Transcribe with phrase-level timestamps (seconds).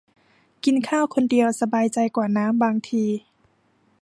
[0.63, 3.03] กินข้าวคนเดียวสบายใจกว่านะ บางที